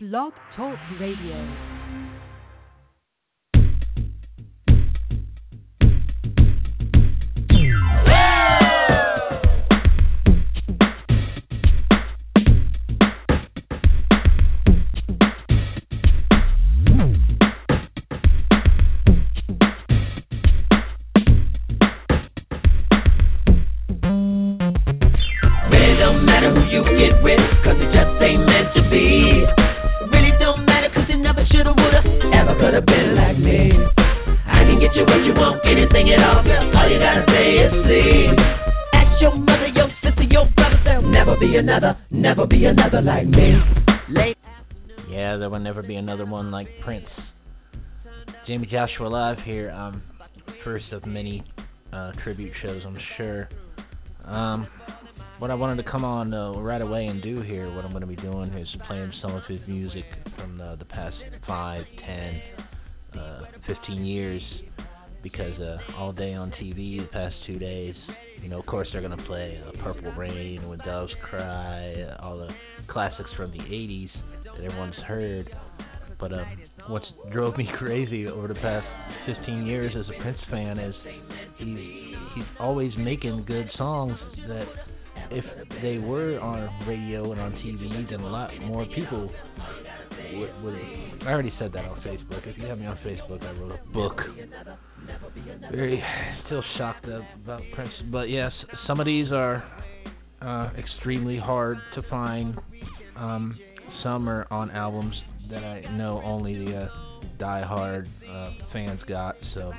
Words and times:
Blog 0.00 0.32
Talk 0.54 0.78
Radio. 1.00 1.77
Be 41.40 41.56
another, 41.56 41.96
never 42.10 42.46
be 42.48 42.64
another 42.64 43.00
like 43.00 43.28
me. 43.28 43.56
Late 44.10 44.36
Yeah, 45.08 45.36
there 45.36 45.48
will 45.48 45.60
never 45.60 45.82
be 45.82 45.94
another 45.94 46.26
one 46.26 46.50
like 46.50 46.66
Prince. 46.82 47.06
Jayme 48.48 48.68
Joshua 48.68 49.06
Live 49.06 49.38
here. 49.44 49.70
Um, 49.70 50.02
first 50.64 50.86
of 50.90 51.06
many 51.06 51.44
uh, 51.92 52.10
tribute 52.24 52.52
shows, 52.60 52.82
I'm 52.84 52.98
sure. 53.16 53.48
Um, 54.24 54.66
what 55.38 55.52
I 55.52 55.54
wanted 55.54 55.80
to 55.84 55.88
come 55.88 56.04
on 56.04 56.34
uh, 56.34 56.54
right 56.54 56.82
away 56.82 57.06
and 57.06 57.22
do 57.22 57.40
here, 57.42 57.72
what 57.72 57.84
I'm 57.84 57.92
going 57.92 58.00
to 58.00 58.08
be 58.08 58.16
doing 58.16 58.52
is 58.54 58.68
playing 58.88 59.12
some 59.22 59.32
of 59.32 59.44
his 59.44 59.60
music 59.68 60.06
from 60.34 60.58
the, 60.58 60.74
the 60.76 60.86
past 60.86 61.16
five, 61.46 61.84
ten, 62.04 62.42
uh, 63.16 63.42
15 63.64 64.04
years. 64.04 64.42
Because 65.22 65.58
uh, 65.58 65.78
all 65.96 66.12
day 66.12 66.34
on 66.34 66.50
TV 66.52 66.98
the 66.98 67.08
past 67.12 67.34
two 67.46 67.58
days, 67.58 67.94
you 68.42 68.48
know, 68.48 68.60
of 68.60 68.66
course 68.66 68.88
they're 68.92 69.02
gonna 69.02 69.22
play 69.26 69.60
uh, 69.66 69.72
"Purple 69.82 70.12
Rain," 70.12 70.68
"When 70.68 70.78
Doves 70.78 71.12
Cry," 71.28 72.02
uh, 72.02 72.24
all 72.24 72.38
the 72.38 72.48
classics 72.86 73.30
from 73.36 73.50
the 73.50 73.58
'80s 73.58 74.10
that 74.44 74.64
everyone's 74.64 74.94
heard. 75.06 75.50
But 76.20 76.32
uh, 76.32 76.44
what's 76.88 77.06
drove 77.32 77.56
me 77.56 77.68
crazy 77.78 78.26
over 78.26 78.48
the 78.48 78.54
past 78.54 78.86
15 79.26 79.66
years 79.66 79.92
as 79.96 80.06
a 80.08 80.22
Prince 80.22 80.38
fan 80.50 80.78
is 80.78 80.94
he's 81.58 81.78
he's 82.34 82.46
always 82.60 82.92
making 82.96 83.44
good 83.44 83.68
songs 83.76 84.16
that 84.46 84.66
if 85.30 85.44
they 85.82 85.98
were 85.98 86.38
on 86.40 86.86
radio 86.86 87.32
and 87.32 87.40
on 87.40 87.52
TV, 87.52 88.08
then 88.10 88.20
a 88.20 88.26
lot 88.26 88.50
more 88.62 88.86
people 88.86 89.30
would. 90.34 90.62
would 90.62 90.74
I 91.22 91.32
already 91.32 91.52
said 91.58 91.72
that 91.72 91.84
on 91.84 92.00
Facebook. 92.00 92.46
If 92.46 92.58
you 92.58 92.66
have 92.66 92.78
me 92.78 92.86
on 92.86 92.96
Facebook, 92.98 93.42
I 93.42 93.52
wrote 93.58 93.72
a 93.72 93.92
book. 93.92 94.20
Very 95.70 96.02
still 96.46 96.62
shocked 96.76 97.06
about 97.06 97.62
Prince, 97.74 97.92
but 98.10 98.28
yes, 98.28 98.52
some 98.86 99.00
of 99.00 99.06
these 99.06 99.30
are 99.32 99.64
uh, 100.40 100.70
extremely 100.76 101.38
hard 101.38 101.78
to 101.94 102.02
find. 102.02 102.58
Um, 103.16 103.58
some 104.02 104.28
are 104.28 104.46
on 104.50 104.70
albums 104.70 105.14
that 105.50 105.64
I 105.64 105.80
know 105.96 106.20
only 106.24 106.64
the 106.64 106.82
uh, 106.82 106.88
die-hard 107.38 108.08
uh, 108.28 108.50
fans 108.72 109.00
got. 109.08 109.36
So 109.54 109.72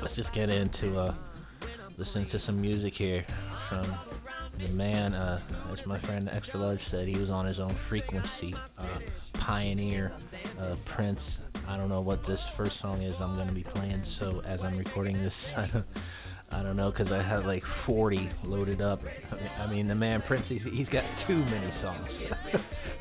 let's 0.00 0.14
just 0.16 0.32
get 0.34 0.48
into 0.48 0.98
uh, 0.98 1.14
listening 1.98 2.28
to 2.30 2.40
some 2.46 2.60
music 2.60 2.94
here 2.96 3.24
from 3.68 3.98
the 4.58 4.68
man, 4.68 5.14
uh, 5.14 5.40
as 5.72 5.86
my 5.86 6.00
friend 6.00 6.28
Extra 6.32 6.60
Large 6.60 6.80
said, 6.90 7.08
he 7.08 7.16
was 7.16 7.30
on 7.30 7.46
his 7.46 7.58
own 7.58 7.76
frequency. 7.88 8.54
Uh, 8.78 8.98
pioneer, 9.46 10.12
uh, 10.60 10.76
Prince. 10.94 11.18
I 11.66 11.76
don't 11.76 11.88
know 11.88 12.00
what 12.00 12.20
this 12.26 12.38
first 12.56 12.74
song 12.82 13.02
is 13.02 13.14
I'm 13.20 13.36
going 13.36 13.48
to 13.48 13.54
be 13.54 13.64
playing, 13.64 14.04
so 14.18 14.42
as 14.46 14.60
I'm 14.62 14.76
recording 14.76 15.22
this, 15.22 15.32
I 15.56 15.66
don't, 15.72 15.86
I 16.50 16.62
don't 16.62 16.76
know 16.76 16.90
because 16.90 17.12
I 17.12 17.22
have 17.22 17.44
like 17.44 17.62
40 17.86 18.30
loaded 18.44 18.80
up. 18.80 19.00
I 19.58 19.70
mean, 19.70 19.88
the 19.88 19.94
man 19.94 20.22
Prince, 20.26 20.44
he's, 20.48 20.62
he's 20.72 20.88
got 20.88 21.04
too 21.26 21.38
many 21.38 21.72
songs. 21.82 22.08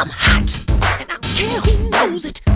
I'm 0.00 0.10
hot, 0.10 0.42
and 0.68 0.84
I 0.84 1.04
don't 1.08 1.22
care 1.22 1.60
who 1.60 1.90
knows 1.90 2.24
it. 2.24 2.47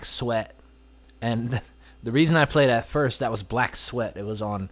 Black 0.00 0.08
Sweat, 0.18 0.54
and 1.20 1.60
the 2.04 2.12
reason 2.12 2.36
I 2.36 2.44
played 2.44 2.68
that 2.68 2.86
first 2.92 3.16
that 3.20 3.30
was 3.30 3.42
Black 3.42 3.74
Sweat. 3.90 4.16
It 4.16 4.22
was 4.22 4.40
on 4.40 4.70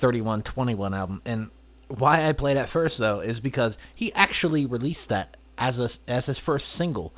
3121 0.00 0.94
album, 0.94 1.22
and 1.24 1.50
why 1.88 2.28
I 2.28 2.32
played 2.32 2.56
that 2.56 2.70
first 2.72 2.94
though 2.98 3.20
is 3.20 3.38
because 3.40 3.72
he 3.94 4.12
actually 4.14 4.66
released 4.66 5.08
that 5.08 5.36
as 5.58 5.74
a 5.76 5.88
as 6.08 6.24
his 6.24 6.36
first 6.46 6.64
single 6.78 7.12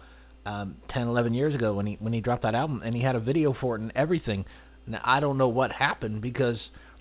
um 0.47 0.77
10 0.91 1.09
11 1.09 1.33
years 1.33 1.55
ago 1.55 1.75
when 1.75 1.87
he 1.87 1.97
when 2.01 2.13
he 2.13 2.21
dropped 2.21 2.43
that 2.43 2.55
album. 2.55 2.83
And 2.85 2.95
he 2.95 3.03
had 3.03 3.15
a 3.15 3.21
video 3.21 3.55
for 3.61 3.77
it 3.77 3.83
and 3.83 3.93
everything. 3.95 4.45
Now 4.87 5.01
I 5.05 5.21
don't 5.21 5.39
know 5.39 5.49
what 5.49 5.71
happened 5.71 6.23
because 6.23 6.57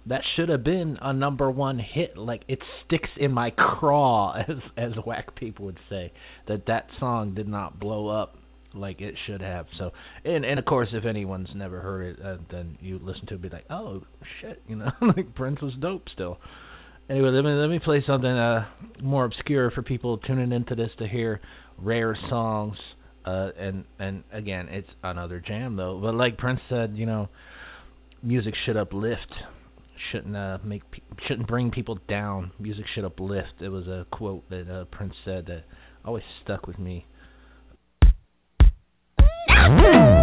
that 0.06 0.22
should 0.36 0.50
have 0.50 0.63
been 0.63 1.00
a 1.01 1.13
number 1.13 1.50
one 1.50 1.80
hit. 1.80 2.18
Like 2.18 2.44
it 2.48 2.60
sticks 2.86 3.10
in 3.18 3.31
my 3.31 3.50
craw 3.57 4.34
as 4.34 4.57
as 4.78 4.92
whack 5.06 5.36
people 5.36 5.66
would 5.66 5.80
say 5.90 6.12
that 6.48 6.66
that 6.68 6.88
song 7.00 7.34
did 7.34 7.48
not 7.48 7.80
blow 7.80 8.07
up 8.07 8.38
like 8.73 9.01
it 9.01 9.15
should 9.25 9.41
have 9.41 9.65
so 9.77 9.91
and 10.25 10.43
and 10.43 10.57
of 10.59 10.65
course 10.65 10.89
if 10.93 11.05
anyone's 11.05 11.49
never 11.53 11.79
heard 11.79 12.17
it 12.17 12.25
uh, 12.25 12.37
then 12.51 12.77
you 12.81 12.99
listen 13.03 13.25
to 13.25 13.35
it 13.35 13.41
be 13.41 13.49
like 13.49 13.65
oh 13.69 14.01
shit 14.41 14.61
you 14.67 14.75
know 14.75 14.91
like 15.15 15.33
Prince 15.35 15.61
was 15.61 15.73
dope 15.79 16.07
still 16.11 16.39
Anyway, 17.09 17.29
let 17.29 17.43
me 17.43 17.51
let 17.51 17.69
me 17.69 17.79
play 17.79 18.01
something 18.07 18.31
uh, 18.31 18.65
more 19.01 19.25
obscure 19.25 19.69
for 19.71 19.81
people 19.81 20.17
tuning 20.19 20.53
into 20.53 20.73
this 20.73 20.89
to 20.99 21.07
hear 21.07 21.41
rare 21.77 22.17
songs. 22.29 22.77
Uh, 23.25 23.49
and 23.59 23.83
and 23.99 24.23
again, 24.31 24.69
it's 24.69 24.89
another 25.03 25.41
jam 25.45 25.75
though. 25.75 25.99
But 26.01 26.15
like 26.15 26.37
Prince 26.37 26.61
said, 26.69 26.93
you 26.95 27.05
know, 27.05 27.27
music 28.21 28.53
should 28.65 28.77
uplift, 28.77 29.33
shouldn't 30.11 30.35
uh, 30.35 30.59
make 30.63 30.89
pe- 30.91 31.01
shouldn't 31.27 31.47
bring 31.47 31.71
people 31.71 31.99
down. 32.07 32.51
Music 32.57 32.85
should 32.95 33.03
uplift. 33.03 33.53
It 33.59 33.69
was 33.69 33.87
a 33.87 34.05
quote 34.11 34.49
that 34.49 34.69
uh, 34.69 34.85
Prince 34.85 35.13
said 35.25 35.45
that 35.47 35.65
always 36.05 36.23
stuck 36.41 36.67
with 36.67 36.79
me. 36.79 37.05
Wheels 39.69 40.22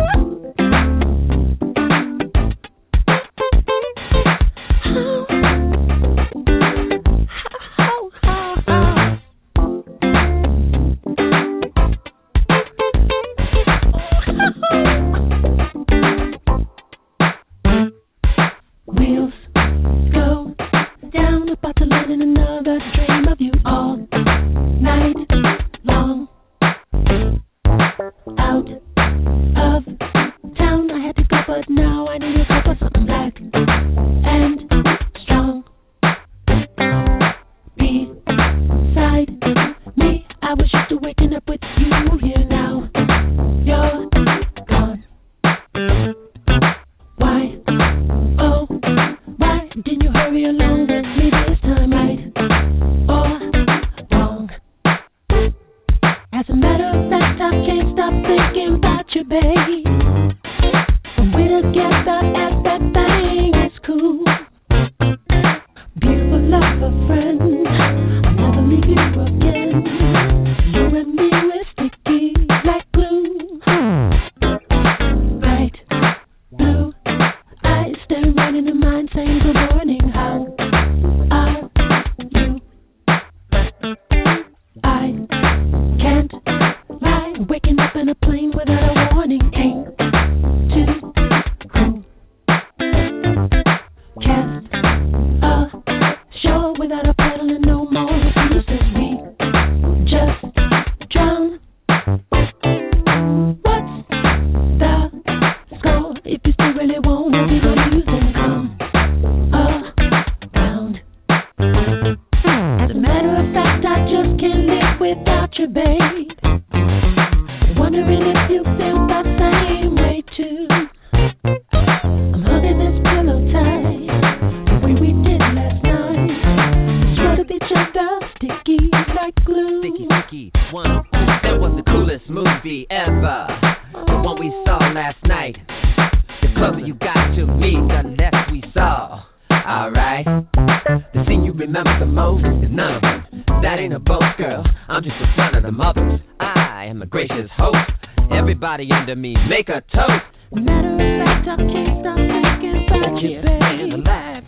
Under 149.11 149.21
me, 149.23 149.35
make 149.49 149.69
a 149.69 149.83
toast. 149.93 150.23
Matter 150.53 150.93
of 150.93 150.99
fact, 151.01 151.49
I 151.49 151.57
can't 151.57 151.99
stop 151.99 152.15
thinking 152.15 152.87
about 152.87 153.21
you, 153.21 153.43
babe. 153.43 153.95
alive. 153.95 154.45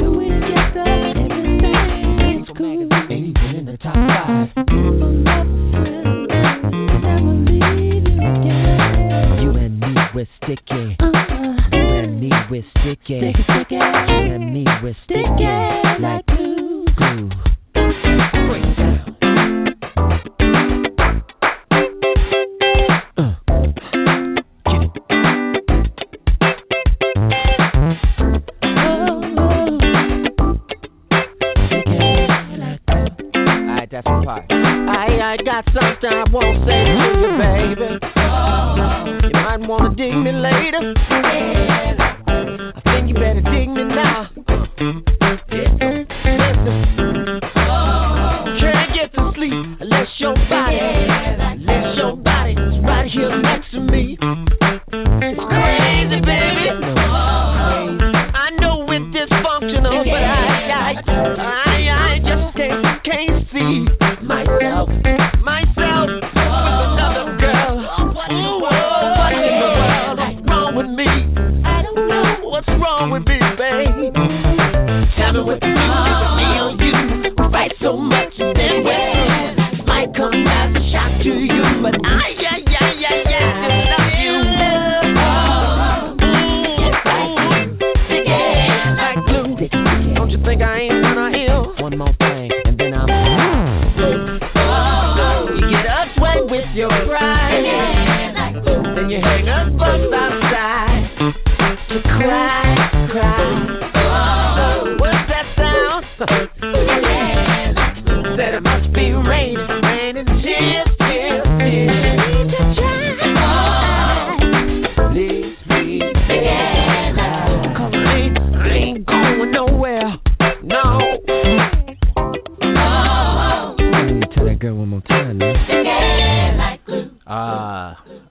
When 0.00 0.10
we 0.16 0.24
together, 0.26 0.90
everything 1.14 2.42
is 2.42 2.48
cool. 2.58 2.88
Ain't 3.10 3.38
even 3.38 3.54
in 3.54 3.64
the 3.66 3.76
top 3.76 3.94
five. 3.94 4.48
You 9.40 9.50
and 9.56 9.78
me, 9.78 9.94
we're 10.16 10.26
sticky. 10.42 10.96
You 11.70 11.78
and 11.78 12.20
me, 12.20 12.30
we're 12.50 12.64
sticky. 12.80 13.20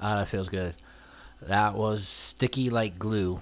Ah, 0.09 0.23
that 0.23 0.31
feels 0.31 0.49
good. 0.49 0.73
That 1.47 1.75
was 1.75 1.99
Sticky 2.35 2.71
Like 2.71 2.97
Glue. 2.97 3.41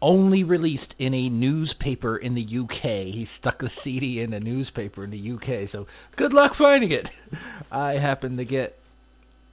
Only 0.00 0.42
released 0.42 0.94
in 0.98 1.12
a 1.12 1.28
newspaper 1.28 2.16
in 2.16 2.34
the 2.34 2.40
UK. 2.40 3.12
He 3.12 3.28
stuck 3.38 3.62
a 3.62 3.70
CD 3.84 4.20
in 4.20 4.32
a 4.32 4.40
newspaper 4.40 5.04
in 5.04 5.10
the 5.10 5.32
UK, 5.32 5.68
so 5.70 5.86
good 6.16 6.32
luck 6.32 6.52
finding 6.56 6.92
it. 6.92 7.04
I 7.70 7.92
happened 7.94 8.38
to 8.38 8.46
get 8.46 8.78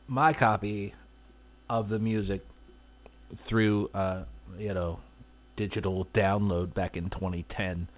my 0.08 0.32
copy 0.32 0.94
of 1.70 1.90
the 1.90 2.00
music 2.00 2.42
through, 3.50 3.90
uh, 3.90 4.24
you 4.58 4.74
know, 4.74 5.00
digital 5.58 6.08
download 6.16 6.74
back 6.74 6.96
in 6.96 7.10
2010. 7.10 7.90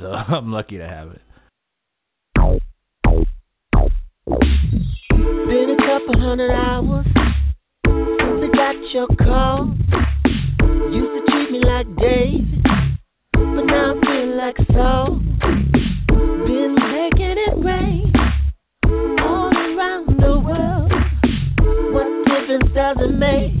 So 0.00 0.06
I'm 0.12 0.50
lucky 0.50 0.78
to 0.78 0.88
have 0.88 1.12
it. 1.12 1.20
Been 5.46 5.76
a 5.78 5.86
couple 5.86 6.18
hundred 6.18 6.50
hours 6.50 7.06
never 8.42 8.54
got 8.54 8.74
your 8.92 9.06
call. 9.18 9.74
Used 10.90 11.12
to 11.14 11.22
treat 11.30 11.50
me 11.50 11.60
like 11.64 11.86
David, 11.96 12.62
but 13.34 13.64
now 13.64 13.94
I 13.94 14.00
feel 14.04 14.36
like 14.36 14.56
Saul. 14.72 15.20
Been 16.08 16.74
making 16.74 17.36
it 17.38 17.64
rain 17.64 18.12
all 19.20 19.52
around 19.52 20.06
the 20.20 20.40
world. 20.40 20.92
What 21.92 22.06
difference 22.26 22.74
does 22.74 22.96
it 23.00 23.14
make 23.14 23.52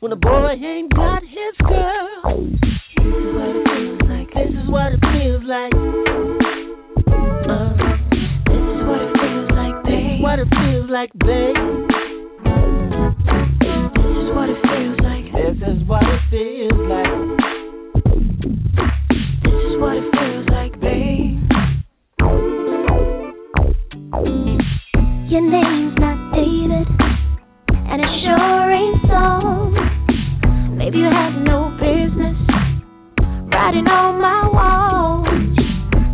when 0.00 0.12
a 0.12 0.16
boy 0.16 0.52
ain't 0.52 0.94
got 0.94 1.22
his 1.22 1.56
girl? 1.66 2.48
This 2.96 3.04
is 3.04 3.34
what 3.34 3.56
it 3.56 3.66
feels 3.68 4.00
like. 4.08 4.34
This 4.34 4.54
is 4.62 4.68
what 4.70 4.92
it 4.92 5.00
feels 5.12 5.44
like. 5.44 5.74
Uh, 7.48 7.72
this 8.48 8.64
is 8.64 8.80
what 8.86 9.02
it 9.02 9.12
feels 9.20 9.50
like, 9.52 9.84
babe. 9.84 10.22
What 10.22 10.38
it 10.38 10.48
feels 10.48 10.90
like, 10.90 11.10
babe. 11.18 11.51
on 33.92 34.20
my. 34.20 34.42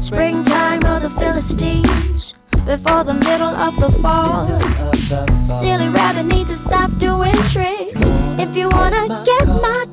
Springtime 0.07 0.83
of 0.85 1.03
the 1.03 1.11
Philistines, 1.21 2.23
before 2.67 3.05
the 3.05 3.15
middle 3.15 3.55
of 3.55 3.75
the 3.77 3.91
fall. 4.03 4.49
To 6.49 6.57
stop 6.67 6.91
doing 6.99 7.35
tricks 7.53 7.99
if 8.41 8.57
you 8.57 8.69
wanna 8.71 9.23
get 9.27 9.47
my 9.47 9.85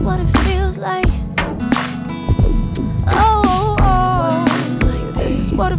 what 0.00 0.20
it 0.20 0.32
feels 0.46 0.76
like. 0.78 1.12
Oh, 3.12 3.76
oh 3.80 4.46
what 5.56 5.72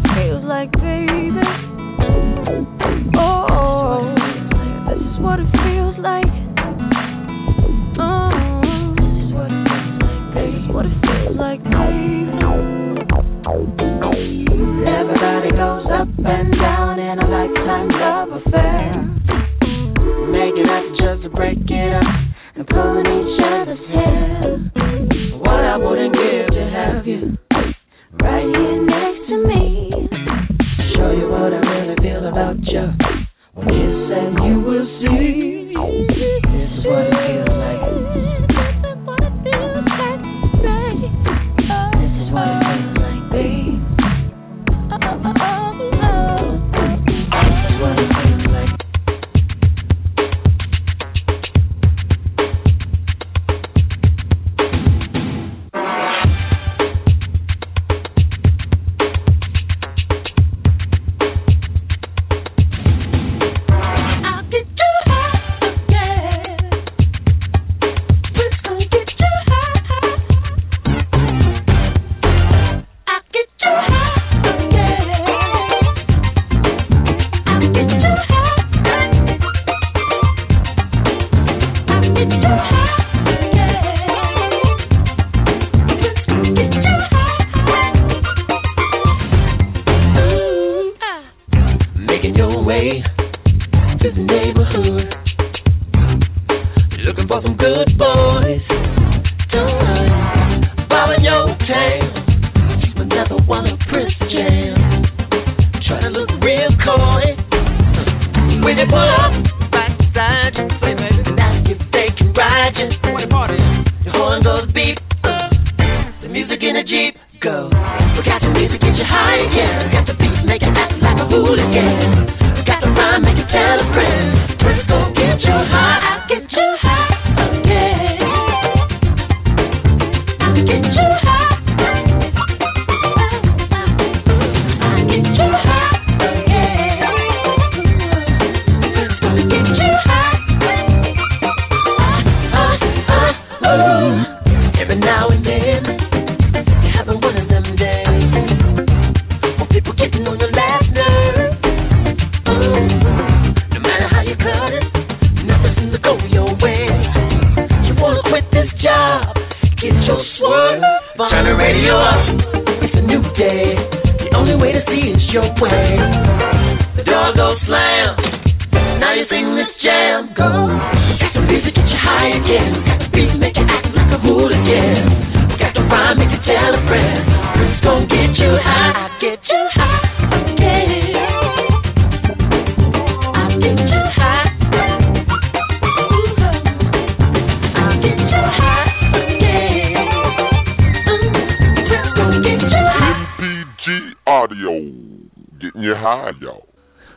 High, 196.01 196.31
y'all. 196.41 196.67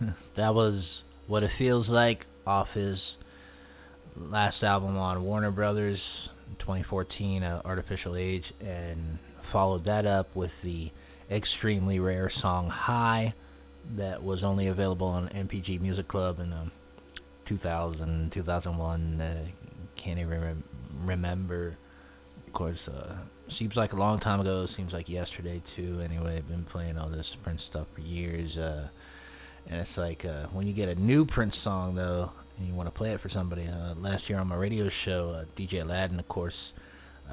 that 0.37 0.55
was 0.55 0.83
what 1.27 1.43
it 1.43 1.51
feels 1.59 1.89
like 1.89 2.21
off 2.47 2.69
his 2.75 2.99
last 4.17 4.63
album 4.63 4.97
on 4.97 5.25
Warner 5.25 5.51
Brothers, 5.51 5.99
2014, 6.61 7.43
uh, 7.43 7.63
Art 7.65 7.79
Official 7.79 8.17
Age, 8.17 8.45
and 8.61 9.19
followed 9.53 9.85
that 9.87 10.07
up 10.07 10.35
with 10.37 10.51
the 10.63 10.91
extremely 11.31 11.99
rare 11.99 12.31
song 12.43 12.69
High 12.69 13.35
that 13.97 14.23
was 14.23 14.43
only 14.43 14.69
available 14.69 15.07
on 15.07 15.29
NPG 15.29 15.81
Music 15.81 16.09
Club 16.09 16.41
in 16.41 16.53
um, 16.53 16.71
2000, 17.49 18.33
2001. 18.35 19.21
Uh, 19.21 19.45
can't 20.03 20.19
even 20.19 20.41
rem- 20.41 20.65
remember. 21.05 21.77
Of 22.47 22.53
course, 22.53 22.79
uh, 22.89 23.17
seems 23.59 23.75
like 23.77 23.93
a 23.93 23.97
long 23.97 24.21
time 24.21 24.41
ago. 24.41 24.67
Seems 24.77 24.93
like 24.93 25.09
yesterday 25.09 25.63
too. 25.77 26.01
Anyway, 26.05 26.37
I've 26.39 26.49
been 26.49 26.67
playing 26.71 26.99
all 26.99 27.09
this 27.09 27.27
Prince 27.43 27.61
stuff 27.71 27.87
for 27.95 28.01
years. 28.01 28.57
Uh, 28.57 28.89
and 29.69 29.81
it's 29.81 29.97
like 29.97 30.25
uh, 30.25 30.47
when 30.53 30.67
you 30.67 30.75
get 30.75 30.89
a 30.89 30.95
new 30.95 31.25
Prince 31.27 31.55
song 31.63 31.95
though, 31.95 32.31
and 32.59 32.69
you 32.69 32.75
want 32.75 32.87
to 32.87 32.97
play 32.97 33.13
it 33.13 33.21
for 33.21 33.29
somebody. 33.29 33.67
Uh, 33.67 33.95
last 33.97 34.29
year 34.29 34.39
on 34.39 34.49
my 34.49 34.57
radio 34.57 34.89
show, 35.05 35.31
uh, 35.31 35.61
DJ 35.61 35.83
Aladdin, 35.83 36.21
of 36.21 36.29
course, 36.29 36.55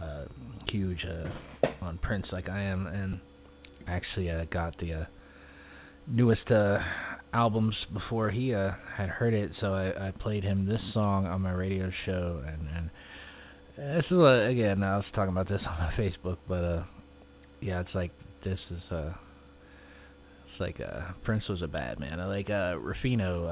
uh, 0.02 0.26
huge 0.70 1.06
uh, 1.06 1.68
on 1.82 1.98
Prince 2.00 2.26
like 2.32 2.50
I 2.50 2.62
am, 2.62 2.88
and 2.88 3.20
actually 3.88 4.30
uh, 4.30 4.46
got 4.46 4.78
the 4.80 4.94
uh, 4.94 5.06
newest 6.08 6.50
uh, 6.50 6.80
albums 7.34 7.76
before 7.94 8.30
he 8.30 8.54
uh, 8.54 8.72
had 8.96 9.10
heard 9.10 9.34
it. 9.34 9.52
So 9.60 9.74
I, 9.74 10.08
I 10.08 10.12
played 10.12 10.44
him 10.44 10.66
this 10.66 10.82
song 10.94 11.26
on 11.26 11.42
my 11.42 11.52
radio 11.52 11.92
show, 12.06 12.44
and 12.46 12.68
and 12.76 12.90
this 13.78 14.06
is 14.06 14.18
uh, 14.18 14.48
again 14.50 14.84
I 14.84 14.98
was 14.98 15.06
talking 15.14 15.32
about 15.32 15.48
this 15.48 15.62
on 15.68 15.78
my 15.80 15.94
Facebook, 15.98 16.38
but 16.48 16.64
uh, 16.64 16.84
yeah, 17.62 17.82
it's 17.82 17.94
like 17.94 18.12
this 18.44 18.60
is 18.70 18.92
uh 18.92 19.14
it's 20.52 20.60
like 20.60 20.80
uh 20.82 21.12
Prince 21.24 21.48
was 21.48 21.62
a 21.62 21.68
bad 21.68 22.00
man. 22.00 22.20
Like 22.20 22.50
uh 22.50 22.76
Rufino 22.78 23.46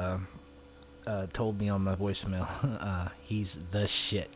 uh 1.08 1.10
uh 1.10 1.26
told 1.28 1.60
me 1.60 1.70
on 1.70 1.82
my 1.84 1.96
voicemail 1.96 2.48
uh 2.82 3.10
he's 3.28 3.48
the 3.72 3.88
shit. 4.10 4.30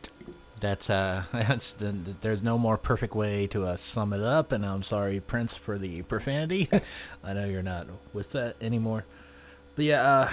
That's 0.61 0.89
uh 0.89 1.23
that's 1.33 1.61
the, 1.79 2.15
there's 2.21 2.43
no 2.43 2.57
more 2.57 2.77
perfect 2.77 3.15
way 3.15 3.47
to 3.47 3.65
uh, 3.65 3.77
sum 3.93 4.13
it 4.13 4.21
up 4.21 4.51
and 4.51 4.65
I'm 4.65 4.83
sorry 4.89 5.19
Prince 5.19 5.51
for 5.65 5.77
the 5.77 6.01
profanity. 6.03 6.69
I 7.23 7.33
know 7.33 7.45
you're 7.45 7.63
not 7.63 7.87
with 8.13 8.27
that 8.33 8.55
anymore. 8.61 9.05
But 9.75 9.83
yeah, 9.83 10.27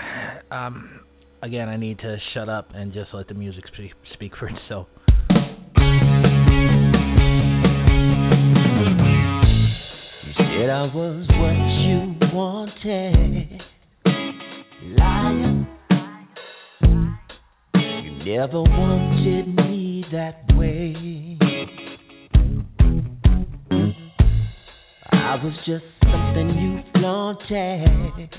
uh 0.51 0.55
um 0.55 1.01
again 1.43 1.69
I 1.69 1.77
need 1.77 1.99
to 2.01 2.19
shut 2.35 2.49
up 2.49 2.69
and 2.75 2.93
just 2.93 3.15
let 3.15 3.29
the 3.29 3.35
music 3.35 3.65
speak, 3.73 3.93
speak 4.13 4.37
for 4.37 4.49
itself. 4.49 4.87
I 10.71 10.85
was 10.85 11.27
what 11.31 11.57
you 11.81 12.15
wanted. 12.33 13.61
Liar. 14.97 15.67
You 17.75 18.25
never 18.25 18.63
wanted 18.63 19.57
me 19.57 20.05
that 20.13 20.45
way. 20.57 21.37
I 25.11 25.35
was 25.43 25.55
just 25.67 25.85
something 26.05 26.51
you 26.57 27.01
flaunted. 27.01 28.31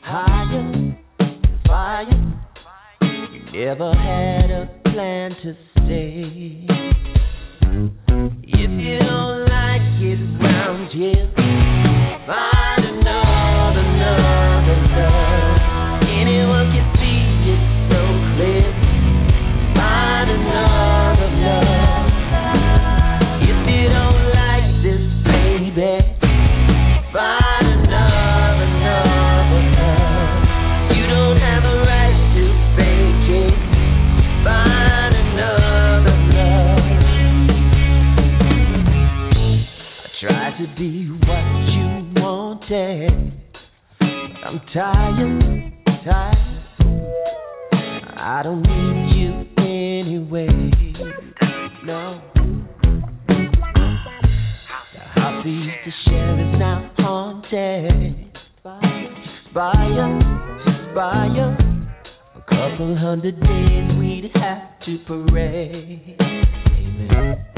Higher, 0.00 0.96
fire. 1.66 2.38
You 3.02 3.52
never 3.52 3.92
had 3.92 4.50
a 4.50 4.70
plan 4.90 5.36
to 5.42 5.54
stay. 5.72 6.66
If 8.44 8.70
you 8.70 8.98
don't 9.00 9.47
round 10.94 11.47
To 40.58 40.66
be 40.76 41.06
what 41.24 41.44
you 41.70 42.20
wanted. 42.20 43.32
I'm 44.00 44.60
tired, 44.74 45.72
tired. 46.04 46.58
I 48.16 48.40
don't 48.42 48.62
need 48.62 49.14
you 49.16 49.46
anyway. 49.56 50.48
No. 51.84 52.20
The 55.14 55.40
beat 55.44 55.70
to 55.84 55.92
share 56.04 56.40
is 56.40 56.58
now 56.58 56.90
haunted. 56.98 58.26
Expire, 58.56 59.12
expire. 60.88 61.50
A 62.34 62.40
couple 62.48 62.96
hundred 62.96 63.40
days 63.40 63.96
we'd 63.96 64.32
have 64.34 64.80
to 64.86 64.98
parade. 65.06 66.16
Amen. 66.20 67.57